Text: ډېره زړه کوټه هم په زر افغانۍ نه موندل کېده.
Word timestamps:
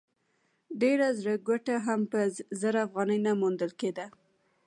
ډېره 0.81 1.07
زړه 1.19 1.35
کوټه 1.45 1.75
هم 1.85 2.01
په 2.11 2.19
زر 2.61 2.75
افغانۍ 2.85 3.19
نه 3.25 3.31
موندل 3.41 3.71
کېده. 3.79 4.05